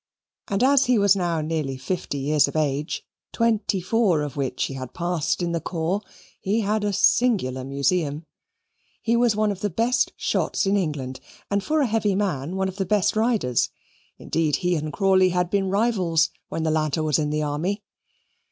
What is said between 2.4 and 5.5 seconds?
of age, twenty four of which he had passed